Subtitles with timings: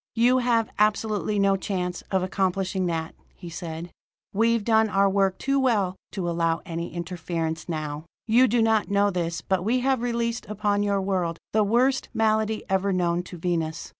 [0.15, 3.91] "You have absolutely no chance of accomplishing that," he said.
[4.33, 8.05] "We've done our work too well to allow any interference now.
[8.25, 12.63] "You do not know this, but we have released upon your world the worst malady
[12.67, 13.89] ever known to Venus.